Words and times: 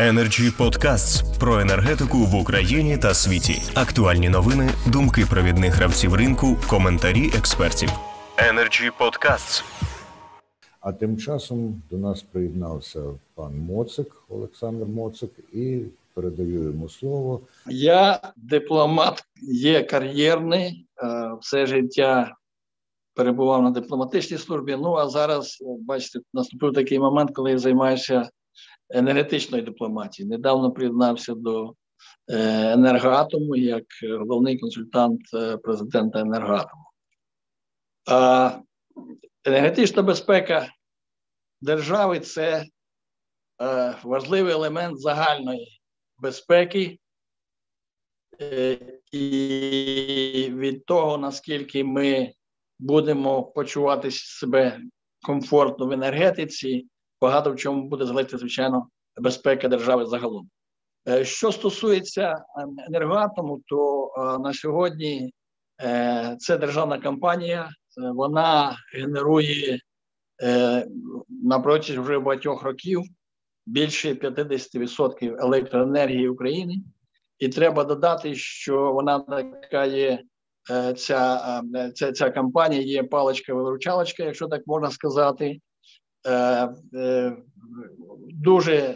Energy 0.00 0.50
Podcasts 0.58 1.38
про 1.40 1.60
енергетику 1.60 2.18
в 2.18 2.34
Україні 2.34 2.98
та 2.98 3.14
світі. 3.14 3.62
Актуальні 3.74 4.28
новини, 4.28 4.70
думки 4.92 5.26
провідних 5.30 5.74
гравців 5.74 6.14
ринку, 6.14 6.56
коментарі 6.68 7.30
експертів. 7.38 7.88
Energy 8.36 8.90
Podcasts. 9.00 9.64
А 10.80 10.92
тим 10.92 11.18
часом 11.18 11.82
до 11.90 11.96
нас 11.96 12.22
приєднався 12.22 13.00
пан 13.34 13.58
Моцик, 13.58 14.22
Олександр 14.28 14.86
Моцик, 14.86 15.30
і 15.52 15.80
передаю 16.14 16.64
йому 16.64 16.88
слово. 16.88 17.40
Я 17.66 18.20
дипломат, 18.36 19.24
є 19.52 19.82
кар'єрний, 19.82 20.86
е, 21.02 21.30
все 21.40 21.66
життя 21.66 22.36
перебував 23.14 23.62
на 23.62 23.70
дипломатичній 23.70 24.38
службі. 24.38 24.76
Ну 24.80 24.94
а 24.94 25.08
зараз, 25.08 25.58
бачите, 25.80 26.18
наступив 26.32 26.72
такий 26.72 26.98
момент, 26.98 27.30
коли 27.34 27.50
я 27.50 27.58
займаюся 27.58 28.30
енергетичною 28.90 29.62
дипломатією. 29.62 30.30
Недавно 30.30 30.72
приєднався 30.72 31.34
до 31.34 31.74
е, 32.28 32.72
енергоатому 32.72 33.56
як 33.56 33.84
головний 34.02 34.58
консультант 34.58 35.20
е, 35.34 35.56
президента 35.56 36.20
енергоатому. 36.20 36.84
А 38.08 38.50
енергетична 39.44 40.02
безпека 40.02 40.68
держави 41.60 42.20
це 42.20 42.66
важливий 44.02 44.52
елемент 44.52 44.98
загальної 44.98 45.80
безпеки. 46.18 46.98
І 49.12 50.48
від 50.54 50.84
того, 50.84 51.18
наскільки 51.18 51.84
ми 51.84 52.32
будемо 52.78 53.42
почувати 53.42 54.10
себе 54.10 54.80
комфортно 55.22 55.86
в 55.86 55.92
енергетиці, 55.92 56.86
багато 57.20 57.52
в 57.52 57.56
чому 57.56 57.88
буде 57.88 58.06
залежати, 58.06 58.38
звичайно, 58.38 58.88
безпека 59.16 59.68
держави 59.68 60.06
загалом. 60.06 60.48
Е, 61.08 61.24
що 61.24 61.52
стосується 61.52 62.44
енергоатому, 62.88 63.60
то 63.66 64.10
на 64.44 64.54
сьогодні 64.54 65.32
е, 65.82 66.36
це 66.38 66.58
державна 66.58 67.00
компанія, 67.00 67.62
е, 67.62 67.70
вона 68.10 68.76
генерує 68.94 69.80
на 71.28 71.60
протязі 71.60 71.98
вже 71.98 72.18
багатьох 72.18 72.62
років 72.62 73.02
більше 73.66 74.14
50% 74.14 75.36
електроенергії 75.40 76.28
України, 76.28 76.74
і 77.38 77.48
треба 77.48 77.84
додати, 77.84 78.34
що 78.34 78.92
вона 78.92 79.18
така 79.20 79.84
є 79.84 80.24
Е, 80.70 80.94
ця 80.94 81.40
е, 81.74 81.92
ця, 81.94 82.12
ця 82.12 82.30
кампанія 82.30 82.82
є 82.82 83.02
паличка-виручалочка, 83.02 84.24
якщо 84.24 84.46
так 84.48 84.62
можна 84.66 84.90
сказати. 84.90 85.60
Е, 86.26 87.36
дуже 88.32 88.94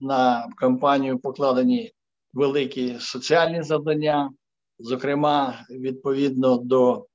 на 0.00 0.48
кампанію 0.56 1.18
покладені 1.18 1.92
великі 2.32 2.98
соціальні 3.00 3.62
завдання, 3.62 4.30
зокрема, 4.78 5.64
відповідно 5.70 6.56
до 6.56 7.06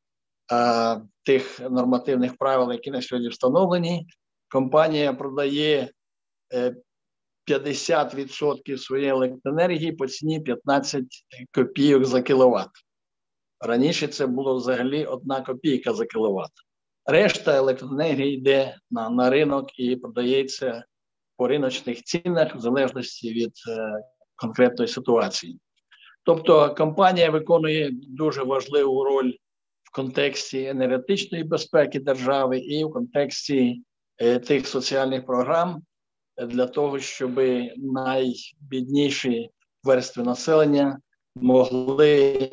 тих 1.24 1.60
нормативних 1.60 2.38
правил, 2.38 2.72
які 2.72 2.92
на 2.92 3.02
сьогодні 3.02 3.30
встановлені. 3.30 4.08
Компанія 4.50 5.14
продає 5.14 5.92
50% 7.48 8.78
своєї 8.78 9.10
електроенергії 9.10 9.92
по 9.92 10.08
ціні 10.08 10.40
15 10.40 11.04
копійок 11.54 12.06
за 12.06 12.22
кіловат. 12.22 12.70
Раніше 13.60 14.08
це 14.08 14.28
було 14.28 14.56
взагалі 14.56 15.06
одна 15.06 15.42
копійка 15.42 15.94
за 15.94 16.06
кіловат. 16.06 16.52
Решта 17.06 17.58
електроенергії 17.58 18.34
йде 18.34 18.76
на 18.92 19.10
на 19.10 19.30
ринок 19.30 19.80
і 19.80 19.96
продається 19.96 20.84
по 21.38 21.48
риночних 21.48 22.04
цінах 22.04 22.56
в 22.56 22.60
залежності 22.60 23.34
від 23.34 23.54
е, 23.70 24.04
конкретної 24.36 24.88
ситуації. 24.88 25.60
Тобто 26.24 26.76
компанія 26.76 27.30
виконує 27.30 27.90
дуже 27.92 28.44
важливу 28.44 29.04
роль 29.04 29.34
в 29.84 29.96
контексті 29.96 30.66
енергетичної 30.66 31.44
безпеки 31.44 32.00
держави 32.00 32.60
і 32.60 32.84
в 32.84 32.92
контексті 32.92 33.84
е, 34.18 34.40
тих 34.40 34.68
соціальних 34.68 35.26
програм 35.26 35.82
для 36.48 36.66
того, 36.68 37.00
щоб 37.00 37.42
найбідніші 37.78 39.50
верстви 39.84 40.24
населення 40.24 41.00
могли 41.36 42.50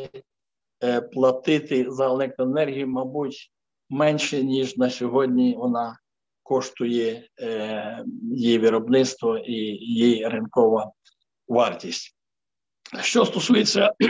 Е, 0.84 1.00
платити 1.00 1.90
за 1.90 2.04
електроенергію, 2.04 2.88
мабуть, 2.88 3.52
менше, 3.92 4.42
ніж 4.42 4.76
на 4.76 4.90
сьогодні 4.90 5.56
вона 5.56 5.98
коштує 6.42 7.28
е, 7.40 8.04
її 8.32 8.58
виробництво 8.58 9.38
і 9.38 9.52
її 9.52 10.28
ринкова 10.28 10.92
вартість. 11.48 12.16
Що 13.00 13.24
стосується 13.24 13.92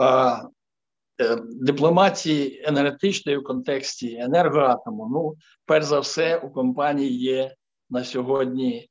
е, 0.00 1.36
дипломатії 1.44 2.62
енергетичної 2.64 3.38
в 3.38 3.44
контексті 3.44 4.16
енергоатому, 4.16 5.08
ну, 5.12 5.36
перш 5.66 5.86
за 5.86 6.00
все, 6.00 6.36
у 6.36 6.50
компанії 6.50 7.18
є 7.18 7.54
на 7.90 8.04
сьогодні 8.04 8.90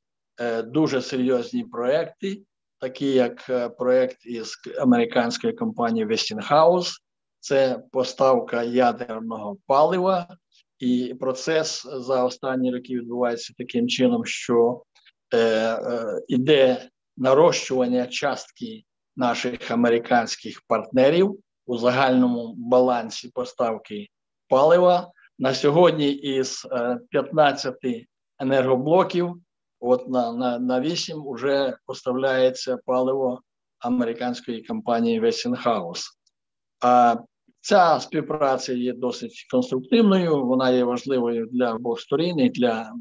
дуже 0.64 1.02
серйозні 1.02 1.64
проекти, 1.64 2.42
такі 2.78 3.12
як 3.12 3.50
е, 3.50 3.68
проект 3.68 4.26
із 4.26 4.54
американської 4.80 5.52
компанії 5.52 6.06
Westinghouse, 6.06 6.90
це 7.40 7.82
поставка 7.92 8.62
ядерного 8.62 9.56
палива, 9.66 10.26
і 10.78 11.14
процес 11.20 11.86
за 11.92 12.24
останні 12.24 12.72
роки 12.72 12.94
відбувається 12.94 13.54
таким 13.58 13.88
чином, 13.88 14.24
що 14.24 14.82
е, 15.34 15.38
е, 15.38 16.22
іде 16.28 16.88
нарощування 17.16 18.06
частки 18.06 18.82
наших 19.16 19.70
американських 19.70 20.62
партнерів 20.66 21.38
у 21.66 21.78
загальному 21.78 22.54
балансі 22.56 23.28
поставки 23.28 24.08
палива. 24.48 25.10
На 25.38 25.54
сьогодні 25.54 26.12
із 26.12 26.66
15 27.10 27.74
е, 27.84 28.04
енергоблоків 28.38 29.34
От 29.80 30.08
на 30.08 30.32
на, 30.32 30.58
на 30.58 30.80
8 30.80 31.22
вже 31.32 31.76
поставляється 31.86 32.78
паливо 32.86 33.42
американської 33.78 34.62
компанії 34.62 35.20
Westinghouse. 35.20 36.04
А 36.80 37.16
ця 37.60 38.00
співпраця 38.00 38.72
є 38.72 38.92
досить 38.92 39.46
конструктивною, 39.50 40.46
вона 40.46 40.70
є 40.70 40.84
важливою 40.84 41.46
для 41.52 41.74
обох 41.74 42.00
сторін, 42.00 42.38
і 42.38 42.48
для 42.48 42.92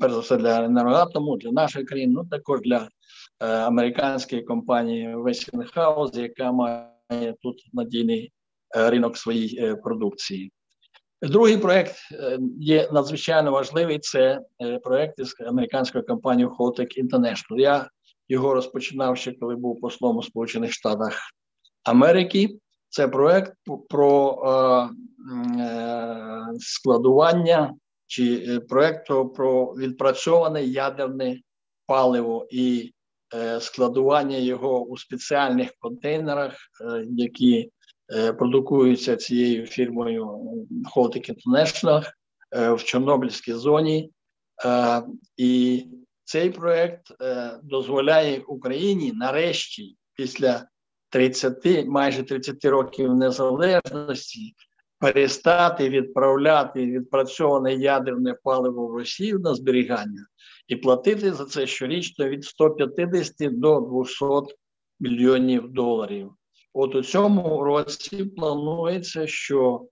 перш 0.00 0.12
за 0.12 0.18
все 0.18 0.36
для 0.36 0.64
енергоатому, 0.64 1.36
для 1.36 1.52
нашої 1.52 1.84
країни, 1.84 2.12
ну 2.16 2.24
також 2.30 2.60
для 2.60 2.88
е, 3.40 3.46
американської 3.46 4.42
компанії 4.42 5.16
Westinghouse, 5.16 6.20
яка 6.20 6.52
має 6.52 7.34
тут 7.42 7.64
надійний 7.72 8.32
е, 8.76 8.90
ринок 8.90 9.16
своїй 9.16 9.58
е, 9.64 9.76
продукції. 9.76 10.52
Другий 11.22 11.56
проект 11.56 11.96
е, 12.12 12.38
є 12.60 12.88
надзвичайно 12.92 13.52
важливий. 13.52 13.98
Це 13.98 14.40
е, 14.62 14.78
проект 14.78 15.18
із 15.18 15.36
американською 15.40 16.06
компанією 16.06 16.54
Holtec 16.58 17.04
International. 17.04 17.58
Я 17.58 17.88
його 18.28 18.54
розпочинав 18.54 19.16
ще 19.16 19.32
коли 19.32 19.56
був 19.56 19.80
послом 19.80 20.16
у 20.16 20.22
Сполучених 20.22 20.72
Штатах 20.72 21.20
Америки. 21.84 22.58
Це 22.92 23.08
проект 23.08 23.52
про 23.88 24.42
е, 24.46 25.62
е, 25.62 26.46
складування 26.58 27.74
чи 28.06 28.60
проект 28.68 29.06
про 29.06 29.66
відпрацьоване 29.66 30.64
ядерне 30.64 31.40
паливо 31.86 32.46
і 32.50 32.94
е, 33.34 33.60
складування 33.60 34.36
його 34.36 34.84
у 34.84 34.96
спеціальних 34.96 35.70
контейнерах, 35.80 36.54
е, 36.80 37.06
які 37.10 37.70
Е, 38.14 38.32
продукуються 38.32 39.16
цією 39.16 39.66
фірмою 39.66 40.26
Holtic 40.96 41.34
International 41.34 42.10
е, 42.52 42.72
в 42.72 42.84
Чорнобильській 42.84 43.52
зоні. 43.52 44.10
Е, 44.64 45.02
і 45.36 45.84
цей 46.24 46.50
проект 46.50 47.06
дозволяє 47.62 48.40
Україні 48.40 49.12
нарешті, 49.12 49.96
після 50.14 50.66
30, 51.12 51.86
майже 51.86 52.22
30 52.22 52.64
років 52.64 53.14
незалежності, 53.14 54.54
перестати 54.98 55.88
відправляти 55.88 56.86
відпрацьоване 56.86 57.74
ядерне 57.74 58.34
паливо 58.42 58.86
в 58.86 58.94
Росію 58.94 59.38
на 59.38 59.54
зберігання 59.54 60.26
і 60.68 60.76
платити 60.76 61.32
за 61.32 61.44
це 61.44 61.66
щорічно 61.66 62.28
від 62.28 62.44
150 62.44 63.60
до 63.60 63.80
200 63.80 64.54
мільйонів 65.00 65.68
доларів. 65.68 66.30
От 66.74 66.94
у 66.94 67.02
цьому 67.02 67.64
році 67.64 68.24
планується, 68.24 69.26
що 69.26 69.86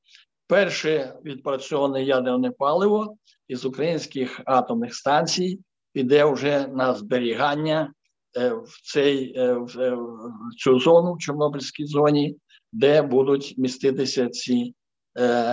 перше 0.46 1.14
відпрацьоване 1.24 2.04
ядерне 2.04 2.50
паливо 2.50 3.16
із 3.48 3.64
українських 3.64 4.40
атомних 4.44 4.94
станцій 4.94 5.60
піде 5.92 6.24
вже 6.24 6.66
на 6.66 6.94
зберігання 6.94 7.92
в 8.36 8.92
цей 8.92 9.32
е, 9.36 9.42
е, 9.42 9.56
в 9.94 10.54
цю 10.58 10.78
зону 10.78 11.14
в 11.14 11.18
Чорнобильській 11.18 11.86
зоні, 11.86 12.36
де 12.72 13.02
будуть 13.02 13.54
міститися 13.58 14.28
ці 14.28 14.74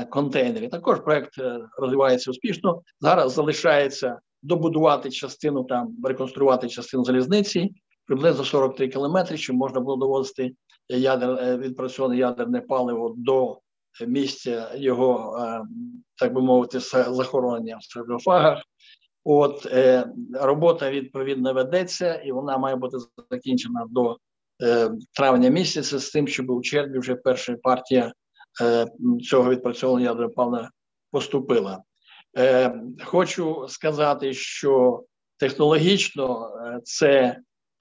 контейнери. 0.09 0.67
Також 0.67 0.99
проект 0.99 1.33
розвивається 1.77 2.31
успішно. 2.31 2.81
Зараз 2.99 3.33
залишається 3.33 4.19
добудувати 4.43 5.09
частину 5.09 5.63
там, 5.63 5.95
реконструювати 6.03 6.69
частину 6.69 7.03
залізниці 7.03 7.73
приблизно 8.05 8.43
43 8.43 8.87
кілометри, 8.87 9.37
щоб 9.37 9.55
можна 9.55 9.79
було 9.79 9.97
довозити 9.97 10.51
ядер, 10.89 11.57
відпрацьоване 11.57 12.17
ядерне 12.17 12.61
паливо 12.61 13.13
до 13.17 13.59
місця 14.07 14.71
його, 14.75 15.39
так 16.15 16.33
би 16.33 16.41
мовити, 16.41 16.79
захоронення 16.79 17.77
в 17.77 17.83
саркофагах. 17.83 18.61
От 19.29 19.65
е, 19.65 20.07
робота 20.33 20.91
відповідно 20.91 21.53
ведеться, 21.53 22.15
і 22.15 22.31
вона 22.31 22.57
має 22.57 22.75
бути 22.75 22.97
закінчена 23.31 23.85
до 23.89 24.17
е, 24.63 24.91
травня 25.13 25.49
місяця 25.49 25.99
з 25.99 26.09
тим, 26.09 26.27
щоб 26.27 26.49
у 26.49 26.61
червні 26.61 26.99
вже 26.99 27.15
перша 27.15 27.57
партія 27.63 28.13
е, 28.61 28.87
цього 29.29 29.49
відпрацьованого 29.49 30.05
ядерного 30.05 30.33
палива 30.33 30.69
поступила. 31.11 31.83
Е, 32.37 32.81
Хочу 33.03 33.65
сказати, 33.69 34.33
що 34.33 35.03
технологічно 35.37 36.49
е, 36.65 36.79
це 36.83 37.11
е, 37.13 37.37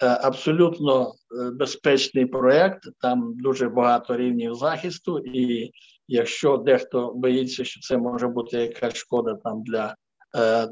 абсолютно 0.07 1.07
е, 1.09 1.51
безпечний 1.51 2.27
проект. 2.27 2.89
Там 3.01 3.33
дуже 3.37 3.69
багато 3.69 4.17
рівнів 4.17 4.55
захисту, 4.55 5.19
і 5.19 5.71
якщо 6.09 6.57
дехто 6.57 7.13
боїться, 7.15 7.65
що 7.65 7.81
це 7.81 7.99
може 7.99 8.29
бути 8.29 8.57
якась 8.57 8.95
шкода 8.95 9.35
там 9.35 9.63
для 9.63 9.97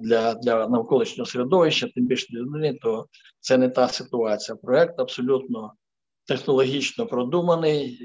для 0.00 0.34
для 0.34 0.68
навколишнього 0.68 1.26
середовища, 1.26 1.88
тим 1.94 2.06
більше 2.06 2.26
для 2.30 2.40
людини, 2.40 2.78
то 2.82 3.06
це 3.40 3.58
не 3.58 3.68
та 3.68 3.88
ситуація. 3.88 4.56
Проект 4.56 5.00
абсолютно 5.00 5.72
технологічно 6.26 7.06
продуманий. 7.06 7.98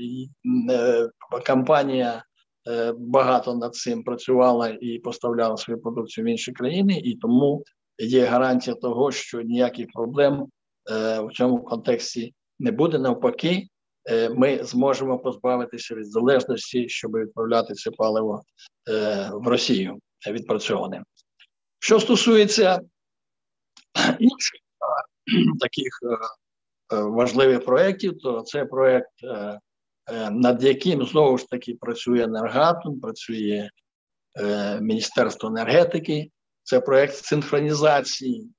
Е, 0.72 1.10
компанія 1.48 2.24
е, 2.68 2.94
багато 2.98 3.56
над 3.56 3.76
цим 3.76 4.04
працювала 4.04 4.78
і 4.82 5.00
поставляла 5.00 5.58
свою 5.58 5.82
продукцію 5.82 6.26
в 6.26 6.28
інші 6.28 6.52
країни, 6.52 7.02
і 7.04 7.16
тому 7.16 7.64
є 7.98 8.26
гарантія 8.26 8.76
того, 8.76 9.12
що 9.12 9.42
ніяких 9.42 9.88
проблем 9.94 10.48
в 11.24 11.30
цьому 11.34 11.64
контексті 11.64 12.34
не 12.60 12.72
буде. 12.72 13.00
Навпаки, 13.00 13.68
ми 14.36 14.64
зможемо 14.64 15.20
позбавитися 15.20 15.96
від 15.96 16.12
залежності, 16.12 16.90
щоб 16.90 17.12
відправляти 17.12 17.74
це 17.74 17.92
паливо 17.92 18.42
в 19.34 19.48
Росію 19.48 20.00
відпрацьоване. 20.32 21.04
Що 21.80 22.00
стосується 22.00 22.82
інших 24.20 24.60
таких 25.60 26.00
е, 26.04 26.18
е, 26.96 27.02
важливих 27.02 27.66
проєктів, 27.66 28.20
то 28.20 28.42
це 28.42 28.66
проєкт, 28.66 29.24
е, 29.24 29.60
над 30.32 30.64
яким 30.64 31.06
знову 31.06 31.38
ж 31.38 31.48
таки 31.48 31.78
працює 31.82 32.24
енергатом, 32.24 33.00
працює 33.00 33.70
Міністерство 34.82 35.50
енергетики, 35.50 36.32
це 36.64 36.80
проєкт 36.80 37.16
синхронізації 37.16 38.50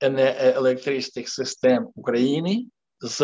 електричних 0.00 1.28
систем 1.28 1.88
України 1.94 2.66
з 3.00 3.20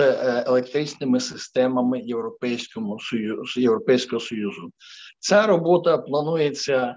електричними 0.47 1.21
системами 1.21 2.01
Європейського 2.01 2.99
Союзу. 2.99 3.61
Європейського 3.61 4.21
Союзу. 4.21 4.71
Ця 5.19 5.47
робота 5.47 5.99
планується 5.99 6.97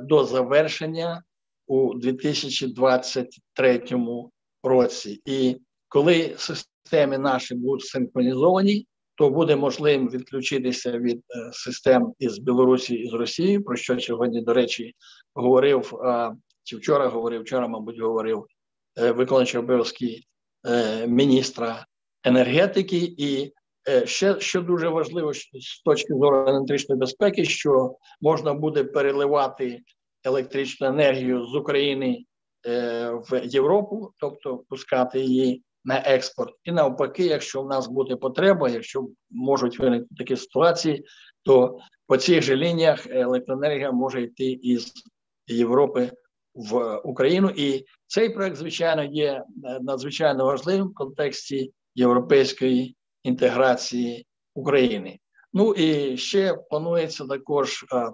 до 0.00 0.24
завершення 0.24 1.22
у 1.66 1.94
2023 1.94 3.82
році. 4.62 5.20
І 5.24 5.56
коли 5.88 6.34
системи 6.38 7.18
наші 7.18 7.54
будуть 7.54 7.86
синхронізовані, 7.86 8.86
то 9.14 9.30
буде 9.30 9.56
можливим 9.56 10.08
відключитися 10.08 10.98
від 10.98 11.18
е, 11.18 11.50
систем 11.52 12.12
із 12.18 12.38
Білорусі 12.38 12.94
і 12.94 13.08
з 13.08 13.12
Росії, 13.12 13.60
про 13.60 13.76
що 13.76 14.00
сьогодні, 14.00 14.42
до 14.42 14.54
речі, 14.54 14.94
говорив 15.34 15.92
чи 16.64 16.76
вчора 16.76 17.08
говорив, 17.08 17.42
вчора, 17.42 17.68
мабуть, 17.68 18.00
говорив 18.00 18.46
е, 18.98 19.12
виконуючий 19.12 19.60
обов'язки 19.60 20.20
е, 20.66 21.06
міністра 21.06 21.86
енергетики. 22.24 23.14
І 23.18 23.52
ще 24.04 24.40
що 24.40 24.62
дуже 24.62 24.88
важливо 24.88 25.34
з 25.34 25.82
точки 25.84 26.14
зору 26.14 26.48
енергетичної 26.48 26.98
безпеки, 26.98 27.44
що 27.44 27.96
можна 28.20 28.54
буде 28.54 28.84
переливати 28.84 29.80
електричну 30.26 30.86
енергію 30.86 31.46
з 31.46 31.54
України 31.54 32.24
е, 32.66 33.10
в 33.10 33.40
Європу, 33.44 34.10
тобто 34.18 34.64
пускати 34.68 35.20
її 35.20 35.62
на 35.84 36.02
експорт, 36.06 36.54
і 36.64 36.72
навпаки, 36.72 37.26
якщо 37.26 37.62
в 37.62 37.68
нас 37.68 37.86
буде 37.86 38.16
потреба, 38.16 38.68
якщо 38.68 39.08
можуть 39.30 39.78
виникнути 39.78 40.14
такі 40.14 40.36
ситуації, 40.36 41.04
то 41.42 41.78
по 42.06 42.16
цих 42.16 42.42
же 42.42 42.56
лініях 42.56 43.06
електроенергія 43.06 43.92
може 43.92 44.22
йти 44.22 44.44
із 44.44 44.92
Європи 45.46 46.10
в 46.54 46.96
Україну. 47.04 47.52
І 47.56 47.84
цей 48.06 48.30
проект, 48.30 48.56
звичайно, 48.56 49.04
є 49.04 49.32
е, 49.32 49.44
надзвичайно 49.80 50.44
важливим 50.44 50.88
в 50.88 50.94
контексті 50.94 51.72
європейської 51.94 52.96
інтеграції 53.22 54.26
України. 54.54 55.18
Ну 55.52 55.74
і 55.74 56.16
ще 56.16 56.54
планується 56.70 57.26
також 57.26 57.84
е, 57.92 58.10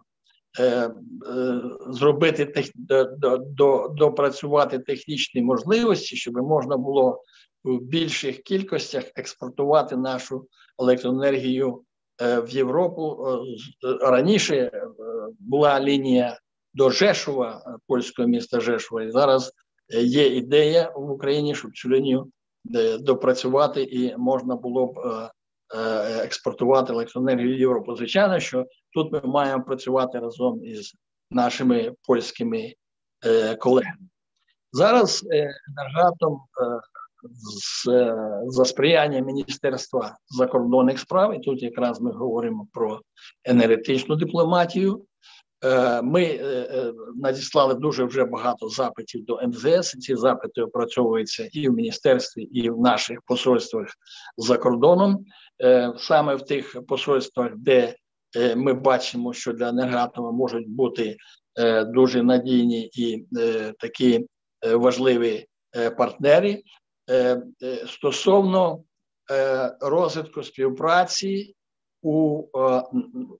зробити 1.88 2.46
тех, 2.46 2.66
до, 2.74 3.36
до, 3.36 3.88
допрацювати 3.88 4.78
технічні 4.78 5.42
можливості, 5.42 6.16
щоб 6.16 6.36
можна 6.36 6.76
було 6.76 7.22
в 7.64 7.78
більших 7.78 8.42
кількостях 8.42 9.04
експортувати 9.16 9.96
нашу 9.96 10.46
електроенергію 10.78 11.82
е, 12.22 12.40
в 12.40 12.50
Європу. 12.50 13.26
Раніше 14.00 14.82
була 15.38 15.80
лінія 15.80 16.38
до 16.74 16.90
Жешова, 16.90 17.78
польського 17.86 18.28
міста 18.28 18.60
Жешова, 18.60 19.02
і 19.02 19.10
зараз 19.10 19.52
є 20.02 20.26
ідея 20.26 20.92
в 20.96 21.10
Україні, 21.10 21.54
щоб 21.54 21.72
цю 21.74 21.88
лінію 21.88 22.30
допрацювати 23.00 23.82
і 23.82 24.16
можна 24.16 24.56
було 24.56 24.86
б 24.86 24.98
Е, 25.74 26.24
експортувати 26.24 26.92
електроенергію 26.92 27.56
в 27.56 27.60
Європу. 27.60 27.96
Звичайно, 27.96 28.40
що 28.40 28.66
тут 28.94 29.12
ми 29.12 29.20
маємо 29.24 29.64
працювати 29.64 30.18
разом 30.18 30.64
із 30.64 30.94
нашими 31.30 31.94
польськими 32.06 32.74
е, 33.26 33.56
колегами. 33.56 34.08
Зараз 34.72 35.26
е, 35.32 35.50
енергатом 35.68 36.40
з, 37.42 37.84
за 38.46 38.64
сприяння 38.64 39.20
Міністерства 39.20 40.16
закордонних 40.38 40.98
справ, 40.98 41.34
і 41.34 41.38
тут 41.38 41.62
якраз 41.62 42.00
ми 42.00 42.12
говоримо 42.12 42.66
про 42.72 43.00
енергетичну 43.44 44.16
дипломатію. 44.16 45.04
Ми 46.02 46.40
надіслали 47.16 47.74
дуже 47.74 48.04
вже 48.04 48.24
багато 48.24 48.68
запитів 48.68 49.24
до 49.24 49.40
МЗС. 49.46 49.90
Ці 49.90 50.16
запити 50.16 50.62
опрацьовуються 50.62 51.48
і 51.52 51.68
в 51.68 51.72
міністерстві, 51.72 52.42
і 52.42 52.70
в 52.70 52.80
наших 52.80 53.18
посольствах 53.26 53.86
за 54.36 54.56
кордоном. 54.56 55.24
Е, 55.62 55.92
саме 55.98 56.34
в 56.34 56.42
тих 56.42 56.76
посольствах, 56.88 57.50
де 57.56 57.78
е, 57.78 57.94
ми 58.56 58.74
бачимо, 58.74 59.32
що 59.32 59.52
для 59.52 59.68
енергатома 59.68 60.32
можуть 60.32 60.68
бути 60.68 61.16
е, 61.58 61.84
дуже 61.84 62.22
надійні 62.22 62.90
і 62.94 63.26
такі 63.78 64.26
важливі 64.74 65.46
партнери. 65.96 66.62
Стосовно 67.86 68.82
розвитку 69.80 70.42
співпраці 70.42 71.54
у, 72.02 72.42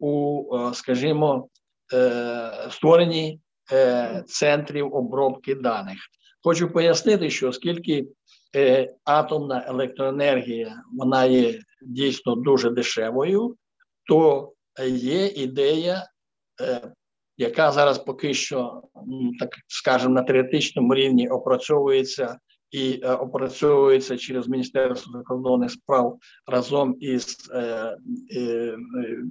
у 0.01 0.45
скажімо, 0.75 1.49
створенні 2.71 3.41
центрів 4.27 4.95
обробки 4.95 5.55
даних. 5.55 5.99
Хочу 6.43 6.73
пояснити, 6.73 7.31
що 7.31 7.49
оскільки 7.49 8.07
Е, 8.57 8.95
атомна 9.05 9.65
електроенергія 9.69 10.83
вона 10.93 11.25
є 11.25 11.61
дійсно 11.83 12.35
дуже 12.35 12.71
дешевою, 12.71 13.57
то 14.09 14.53
є 14.89 15.27
ідея, 15.27 16.09
е, 16.61 16.93
яка 17.37 17.73
зараз 17.73 17.99
поки 17.99 18.35
що, 18.35 18.83
так 19.39 19.49
скажемо, 19.69 20.15
на 20.15 20.23
теоретичному 20.23 20.95
рівні 20.95 21.29
опрацьовується 21.29 22.39
і 22.71 23.01
е, 23.03 23.13
опрацьовується 23.13 24.17
через 24.17 24.49
Міністерство 24.49 25.13
закордонних 25.13 25.71
справ 25.71 26.19
разом 26.47 26.97
із 27.01 27.37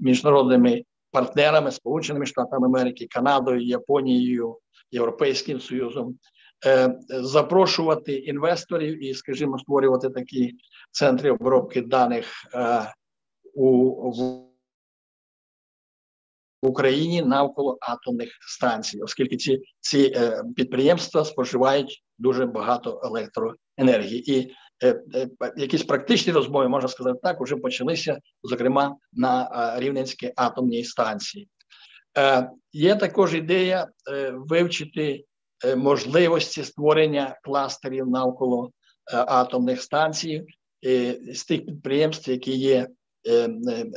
міжнародними 0.02 0.84
партнерами, 1.12 1.72
Сполученими 1.72 2.26
Штатами 2.26 2.68
Америки, 2.68 3.08
Канадою, 3.10 3.62
Японією, 3.62 4.58
Європейським 4.92 5.60
Союзом. 5.60 6.18
Е, 6.66 7.00
запрошувати 7.10 8.14
інвесторів 8.14 9.04
і, 9.04 9.14
скажімо, 9.14 9.60
створювати 9.60 10.10
такі 10.10 10.56
центри 10.92 11.32
обробки 11.32 11.82
даних 11.82 12.26
е, 12.54 12.94
у 13.54 14.12
в 16.62 16.68
Україні 16.68 17.22
навколо 17.22 17.78
атомних 17.82 18.30
станцій, 18.42 19.02
оскільки 19.02 19.38
ці 19.38 19.62
ці 19.80 20.14
е, 20.16 20.44
підприємства 20.56 21.26
споживають 21.26 22.04
дуже 22.18 22.46
багато 22.46 23.02
електроенергії, 23.04 24.38
і 24.38 24.54
е, 24.84 25.04
е, 25.16 25.30
якісь 25.58 25.84
практичні 25.84 26.34
розмови 26.34 26.68
можна 26.68 26.90
сказати 26.90 27.20
так, 27.24 27.42
вже 27.42 27.56
почалися, 27.56 28.20
зокрема 28.44 28.96
на 29.14 29.44
е, 29.44 29.80
Рівненській 29.80 30.34
атомній 30.36 30.84
станції. 30.84 31.48
Е, 32.18 32.50
Є 32.74 32.96
також 32.96 33.36
ідея 33.36 33.88
е, 34.12 34.32
вивчити 34.36 35.26
можливості 35.78 36.64
створення 36.64 37.40
кластерів 37.44 38.08
навколо 38.08 38.72
атомних 39.14 39.82
станцій 39.82 40.46
з 41.34 41.46
тих 41.48 41.66
підприємств, 41.66 42.30
які 42.32 42.52
є 42.52 42.88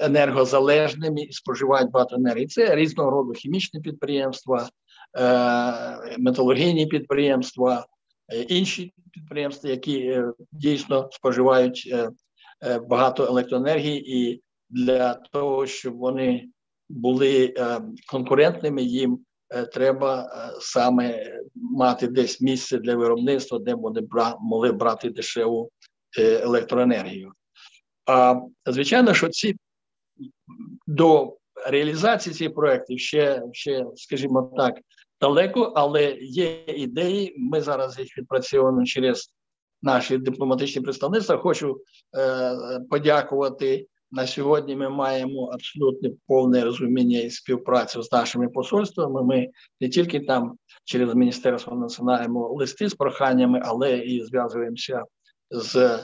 енергозалежними 0.00 1.23
і 1.23 1.33
споживають 1.33 1.90
багато 1.90 2.16
енергії. 2.16 2.47
Це 2.47 2.76
різного 2.76 3.11
роду 3.11 3.33
хімічні 3.33 3.81
підприємства, 3.81 4.69
е, 5.19 6.19
металургійні 6.19 6.87
підприємства, 6.87 7.87
е, 8.33 8.40
інші 8.40 8.93
підприємства, 9.12 9.71
які 9.71 9.99
е, 9.99 10.33
дійсно 10.52 11.09
споживають 11.12 11.90
е, 11.93 12.11
е, 12.64 12.78
багато 12.78 13.25
електроенергії, 13.25 14.19
і 14.19 14.43
для 14.71 15.14
того, 15.14 15.66
щоб 15.66 15.97
вони 15.97 16.49
були 16.88 17.54
е, 17.59 17.81
конкурентними, 18.11 18.83
їм 18.83 19.19
е, 19.50 19.66
треба 19.66 20.23
е, 20.23 20.57
саме 20.61 21.33
мати 21.54 22.09
десь 22.09 22.40
місце 22.40 22.78
для 22.78 22.97
виробництва, 22.97 23.59
де 23.59 23.75
вони 23.75 24.02
могли 24.40 24.73
брати 24.73 25.11
дешеву 25.11 25.71
е, 26.19 26.40
електроенергію. 26.43 27.33
А 28.06 28.40
звичайно, 28.66 29.14
що 29.14 29.28
ці 29.28 29.56
до 30.87 31.37
реалізації 31.66 32.34
цих 32.34 32.54
проєктів 32.54 32.99
ще, 32.99 33.42
ще, 33.52 33.87
скажімо 33.96 34.52
так, 34.56 34.75
далеко, 35.20 35.73
але 35.76 36.16
є 36.20 36.64
ідеї. 36.66 37.34
Ми 37.38 37.61
зараз 37.61 37.99
їх 37.99 38.18
відпрацьовуємо 38.18 38.84
через 38.84 39.34
наші 39.82 40.18
дипломатичні 40.18 40.82
представництва. 40.82 41.38
Хочу 41.38 41.80
е, 42.16 42.80
подякувати. 42.90 43.87
На 44.11 44.26
сьогодні 44.26 44.76
ми 44.76 44.88
маємо 44.88 45.44
абсолютно 45.44 46.11
повне 46.26 46.64
розуміння 46.64 47.18
і 47.18 47.30
співпрацю 47.30 48.02
з 48.02 48.12
нашими 48.12 48.49
посольствами. 48.49 49.23
Ми 49.23 49.49
не 49.80 49.88
тільки 49.88 50.20
там 50.20 50.58
через 50.84 51.14
міністерство 51.14 51.76
насилаємо 51.76 52.49
листи 52.49 52.88
з 52.88 52.94
проханнями, 52.94 53.61
але 53.64 53.99
і 53.99 54.25
зв'язуємося 54.25 55.02
з 55.50 55.99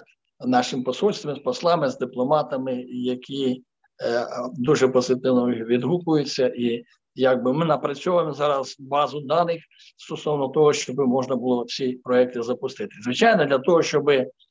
нашим 0.46 0.84
посольством, 0.84 1.36
з 1.36 1.38
послами, 1.38 1.90
з 1.90 1.98
дипломатами, 1.98 2.84
які 2.88 3.62
е, 4.02 4.26
дуже 4.54 4.88
позитивно 4.88 5.46
відгукуються, 5.46 6.52
і 6.56 6.84
якби 7.14 7.52
ми 7.52 7.64
напрацьовуємо 7.64 8.32
зараз 8.32 8.76
базу 8.78 9.20
даних 9.20 9.62
стосовно 9.96 10.48
того, 10.48 10.72
щоб 10.72 10.98
можна 10.98 11.36
було 11.36 11.64
ці 11.64 12.00
проекти 12.04 12.42
запустити. 12.42 12.90
Звичайно, 13.04 13.44
для 13.44 13.58
того, 13.58 13.82
щоб 13.82 14.10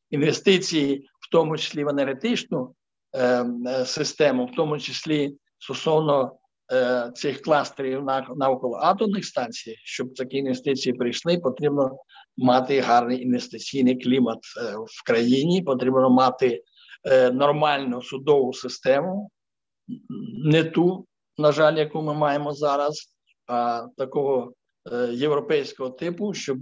інвестиції, 0.09 1.09
в 1.19 1.31
тому 1.31 1.57
числі 1.57 1.83
в 1.83 1.89
енергетичну 1.89 2.75
е, 3.13 3.45
е, 3.67 3.85
систему, 3.85 4.45
в 4.45 4.55
тому 4.55 4.79
числі 4.79 5.35
стосовно 5.59 6.35
цих 7.15 7.41
кластерів 7.41 8.03
навколо 8.35 8.75
атомних 8.75 9.25
станцій, 9.25 9.75
щоб 9.83 10.13
такі 10.13 10.37
інвестиції 10.37 10.93
прийшли, 10.93 11.37
потрібно 11.37 11.97
мати 12.39 12.79
гарний 12.79 13.21
інвестиційний 13.21 13.95
клімат 14.03 14.37
е, 14.37 14.75
в 14.77 15.03
країні, 15.05 15.61
потрібно 15.61 16.09
мати 16.09 16.63
е, 17.03 17.31
нормальну 17.31 18.01
судову 18.01 18.53
систему, 18.53 19.31
не 20.45 20.63
ту, 20.63 21.05
на 21.37 21.51
жаль, 21.51 21.77
яку 21.77 22.01
ми 22.01 22.13
маємо 22.13 22.53
зараз, 22.53 23.15
а 23.47 23.87
такого 23.97 24.53
е, 24.91 25.09
європейського 25.13 25.89
типу, 25.89 26.33
щоб 26.33 26.57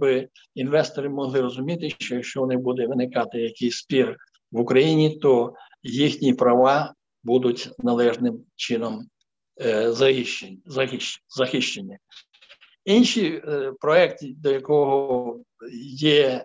інвестори 0.54 1.08
могли 1.08 1.40
розуміти, 1.40 1.94
що 1.98 2.14
якщо 2.14 2.46
не 2.46 2.56
буде 2.56 2.86
виникати 2.86 3.38
якийсь 3.38 3.76
спір 3.76 4.16
в 4.52 4.60
Україні, 4.60 5.18
то 5.18 5.54
їхні 5.82 6.34
права 6.34 6.94
будуть 7.24 7.70
належним 7.78 8.44
чином 8.56 9.06
захищені. 9.86 10.58
захищені. 11.28 11.98
Інші 12.88 13.42
е, 13.48 13.72
проекти, 13.80 14.34
до 14.36 14.50
якого 14.50 15.40
є 15.98 16.26
е, 16.28 16.44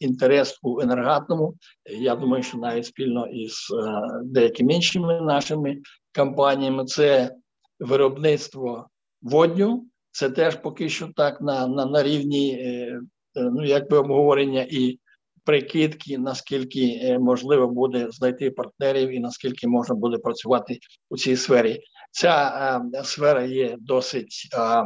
інтерес 0.00 0.58
у 0.62 0.80
енергатному, 0.80 1.54
я 1.86 2.16
думаю, 2.16 2.42
що 2.42 2.58
навіть 2.58 2.86
спільно 2.86 3.26
із 3.26 3.52
е, 3.52 4.02
деякими 4.24 4.74
іншими 4.74 5.20
нашими 5.20 5.78
компаніями, 6.14 6.84
це 6.84 7.34
виробництво 7.80 8.88
водню. 9.22 9.86
Це 10.10 10.30
теж 10.30 10.56
поки 10.56 10.88
що 10.88 11.08
так 11.16 11.40
на 11.40 11.66
на, 11.66 11.86
на 11.86 12.02
рівні 12.02 12.58
ну, 13.34 13.64
якби 13.64 13.98
обговорення 13.98 14.66
і 14.70 14.98
прикидки, 15.44 16.18
наскільки 16.18 17.16
можливо 17.20 17.68
буде 17.68 18.06
знайти 18.10 18.50
партнерів 18.50 19.10
і 19.10 19.18
наскільки 19.20 19.68
можна 19.68 19.94
буде 19.94 20.18
працювати 20.18 20.78
у 21.10 21.16
цій 21.16 21.36
сфері. 21.36 21.80
Ця 22.10 22.48
е, 22.94 23.04
сфера 23.04 23.42
є 23.42 23.76
досить 23.78 24.48
е, 24.54 24.84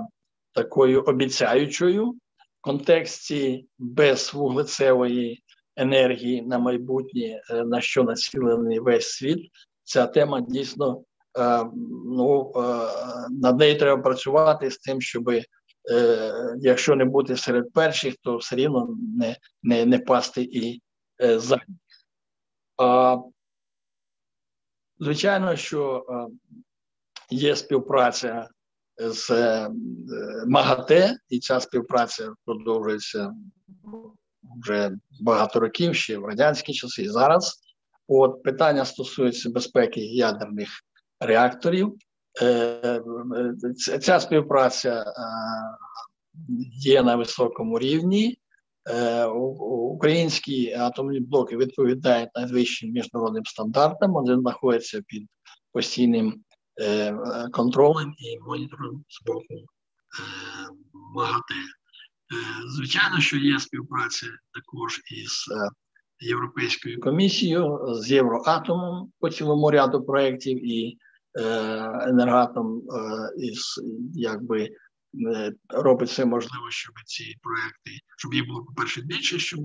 такою 0.58 1.02
обіцяючою 1.02 2.10
в 2.10 2.16
контексті 2.60 3.66
безвуглецевої 3.78 5.42
енергії 5.76 6.42
на 6.42 6.58
майбутнє, 6.58 7.42
е, 7.50 7.64
на 7.64 7.80
що 7.80 8.04
націлений 8.04 8.80
весь 8.80 9.08
світ. 9.08 9.50
Ця 9.84 10.06
тема 10.06 10.40
дійсно 10.40 11.02
е, 11.38 11.64
ну, 12.06 12.52
е, 12.56 12.60
над 13.30 13.58
нею 13.58 13.78
треба 13.78 14.02
працювати 14.02 14.70
з 14.70 14.78
тим, 14.78 15.00
щоб 15.00 15.30
якщо 16.58 16.96
не 16.96 17.04
бути 17.04 17.36
серед 17.36 17.72
перших, 17.72 18.14
то 18.22 18.36
все 18.36 18.56
рівно 18.56 18.96
не 19.18 19.36
не, 19.62 19.86
не 19.86 19.98
пасти 19.98 20.42
і 20.42 20.82
задніх. 21.18 21.78
Звичайно, 24.98 25.56
що 25.56 26.06
є 27.30 27.56
співпраця 27.56 28.48
з 28.98 29.30
е, 29.30 29.70
МАГАТЕ, 30.46 31.16
і 31.28 31.38
ця 31.38 31.60
співпраця 31.60 32.32
продовжується 32.44 33.34
вже 34.62 34.90
багато 35.20 35.60
років, 35.60 35.94
ще 35.94 36.18
в 36.18 36.24
радянські 36.24 36.72
часи 36.72 37.02
і 37.02 37.08
зараз. 37.08 37.60
От 38.08 38.42
питання 38.42 38.84
стосується 38.84 39.50
безпеки 39.50 40.00
ядерних 40.00 40.68
реакторів. 41.20 41.94
Е, 42.42 43.02
ця 44.02 44.20
співпраця 44.20 45.02
е, 45.02 45.12
є 46.72 47.02
на 47.02 47.16
високому 47.16 47.78
рівні. 47.78 48.38
Українські 49.70 50.72
атомні 50.72 51.20
блоки 51.20 51.56
відповідають 51.56 52.30
найвищим 52.34 52.90
міжнародним 52.90 53.44
стандартам. 53.44 54.12
Вони 54.12 54.36
знаходяться 54.36 55.02
під 55.06 55.28
постійним 55.72 56.44
Е, 56.47 56.47
контролем 57.52 58.14
і 58.18 58.38
монітором 58.38 59.04
з 59.08 59.26
боку 59.26 59.54
е, 59.54 59.64
МАГАТЕ. 61.14 61.54
Е, 61.54 62.36
звичайно, 62.76 63.20
що 63.20 63.36
є 63.36 63.60
співпраця 63.60 64.26
також 64.54 65.00
із 65.10 65.44
Європейською 66.20 67.00
комісією, 67.00 67.78
з 67.94 68.10
Євроатомом 68.10 69.12
по 69.20 69.30
цілому 69.30 69.70
ряду 69.70 70.04
проєктів 70.04 70.66
і 70.72 70.98
енергатом 72.08 72.82
із 73.38 73.80
якби 74.14 74.68
робить 75.68 76.08
все 76.08 76.24
можливе, 76.24 76.70
щоб 76.70 76.94
ці 77.06 77.34
проекти, 77.42 77.90
щоб 78.18 78.34
їх 78.34 78.46
було 78.46 78.64
по-перше 78.64 79.00
більше, 79.00 79.38
щоб 79.38 79.60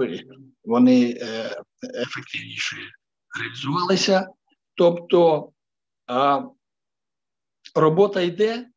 вони 0.63 1.17
ефективніше 1.95 2.77
реалізувалися. 3.39 4.27
Тобто 4.75 5.49
робота 7.75 8.21
йде, 8.21 8.69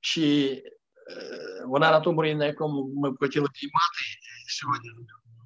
чи 0.00 0.62
е, 1.10 1.64
вона 1.66 1.90
на 1.90 2.00
тому 2.00 2.22
рівні, 2.22 2.38
на 2.38 2.46
якому 2.46 2.92
ми 2.94 3.10
б 3.10 3.18
хотіли 3.18 3.48
піймати 3.54 4.04
сьогодні, 4.48 4.90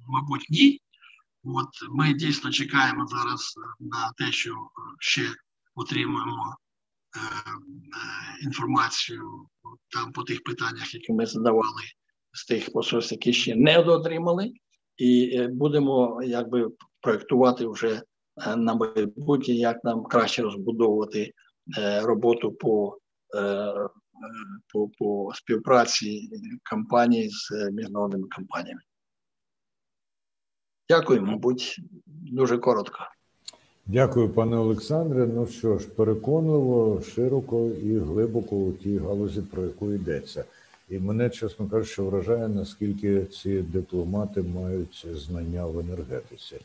мабуть, 0.07 0.45
ні. 0.49 0.79
От 1.43 1.67
ми 1.89 2.13
дійсно 2.13 2.51
чекаємо 2.51 3.07
зараз 3.07 3.53
на 3.79 4.11
те, 4.17 4.31
що 4.31 4.55
ще 4.99 5.21
отримуємо 5.75 6.55
е, 7.15 7.19
е, 7.19 8.43
інформацію 8.43 9.47
там 9.89 10.11
по 10.11 10.23
тих 10.23 10.43
питаннях, 10.43 10.93
які 10.93 11.13
ми 11.13 11.25
задавали 11.25 11.81
з 12.33 12.45
тих 12.45 12.71
посольств, 12.71 13.13
які 13.13 13.33
ще 13.33 13.55
не 13.55 13.79
отримали, 13.79 14.51
і 14.97 15.41
будемо 15.47 16.21
якби 16.23 16.69
проєктувати 17.01 17.67
вже 17.67 18.01
на 18.57 18.75
майбутнє, 18.75 19.53
як 19.53 19.83
нам 19.83 20.03
краще 20.03 20.41
розбудовувати 20.41 21.33
Е, 21.52 21.52
роботу 22.03 22.51
по 22.51 22.97
е, 23.35 23.73
по, 24.73 24.89
по 24.99 25.31
співпраці 25.35 26.29
компанії 26.69 27.29
з 27.29 27.71
міжнародними 27.71 28.27
компаніями. 28.35 28.81
Дякую, 30.89 31.21
мабуть, 31.21 31.81
дуже 32.05 32.57
коротко. 32.57 32.99
Дякую, 33.85 34.29
пане 34.29 34.57
Олександре. 34.57 35.27
Ну 35.27 35.47
що 35.47 35.77
ж, 35.77 35.87
переконливо, 35.87 37.01
широко 37.01 37.67
і 37.67 37.99
глибоко 37.99 38.55
у 38.55 38.73
тій 38.73 38.97
галузі, 38.97 39.41
про 39.41 39.63
яку 39.63 39.91
йдеться. 39.91 40.45
І 40.89 40.99
мене, 40.99 41.29
чесно 41.29 41.69
кажучи, 41.69 42.01
вражає, 42.01 42.47
наскільки 42.47 43.25
ці 43.25 43.61
дипломати 43.61 44.41
мають 44.41 45.05
знання 45.11 45.65
в 45.65 45.79
енергетиці. 45.79 46.59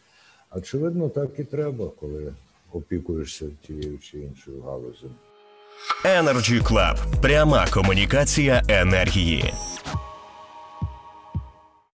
Очевидно, 0.50 1.08
так 1.08 1.38
і 1.38 1.44
треба, 1.44 1.90
коли 2.00 2.32
опікуєшся 2.72 3.46
тією 3.66 3.98
чи 3.98 4.18
іншою 4.18 4.62
галузю. 4.62 5.10
Energy 6.04 6.62
Club. 6.62 7.20
пряма 7.22 7.66
комунікація 7.70 8.62
енергії. 8.68 9.54